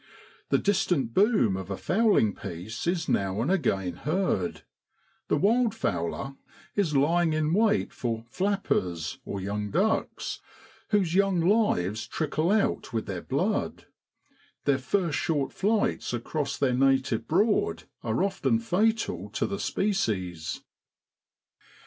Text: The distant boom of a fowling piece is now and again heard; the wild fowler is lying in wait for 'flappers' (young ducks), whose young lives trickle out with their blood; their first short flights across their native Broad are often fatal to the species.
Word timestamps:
The 0.49 0.57
distant 0.57 1.13
boom 1.13 1.55
of 1.55 1.69
a 1.69 1.77
fowling 1.77 2.33
piece 2.33 2.87
is 2.87 3.07
now 3.07 3.39
and 3.39 3.51
again 3.51 3.97
heard; 3.97 4.63
the 5.27 5.37
wild 5.37 5.75
fowler 5.75 6.33
is 6.75 6.95
lying 6.95 7.33
in 7.33 7.53
wait 7.53 7.93
for 7.93 8.25
'flappers' 8.27 9.19
(young 9.27 9.69
ducks), 9.69 10.41
whose 10.89 11.13
young 11.13 11.39
lives 11.39 12.07
trickle 12.07 12.49
out 12.49 12.91
with 12.91 13.05
their 13.05 13.21
blood; 13.21 13.85
their 14.65 14.79
first 14.79 15.19
short 15.19 15.53
flights 15.53 16.13
across 16.13 16.57
their 16.57 16.73
native 16.73 17.27
Broad 17.27 17.83
are 18.01 18.23
often 18.23 18.57
fatal 18.59 19.29
to 19.35 19.45
the 19.45 19.59
species. 19.59 20.61